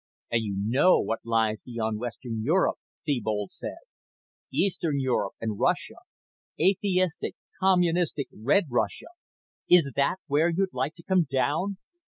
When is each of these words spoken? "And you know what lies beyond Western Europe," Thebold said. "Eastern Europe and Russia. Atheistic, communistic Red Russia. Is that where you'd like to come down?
"And 0.31 0.41
you 0.41 0.55
know 0.57 0.99
what 0.99 1.19
lies 1.27 1.61
beyond 1.61 1.99
Western 1.99 2.41
Europe," 2.41 2.77
Thebold 3.05 3.51
said. 3.51 3.77
"Eastern 4.51 4.99
Europe 4.99 5.33
and 5.39 5.59
Russia. 5.59 5.97
Atheistic, 6.59 7.35
communistic 7.59 8.27
Red 8.35 8.65
Russia. 8.71 9.09
Is 9.69 9.93
that 9.95 10.15
where 10.25 10.49
you'd 10.49 10.73
like 10.73 10.95
to 10.95 11.03
come 11.03 11.27
down? 11.29 11.77